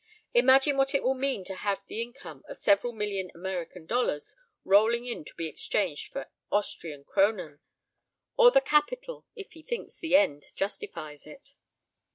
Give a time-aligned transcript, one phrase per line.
[0.33, 4.35] Imagine what it will mean to have the income of several million American dollars
[4.65, 7.59] rolling in to be exchanged for Austrian kronen!
[8.35, 11.49] Or the capital, if he thinks the end justifies it.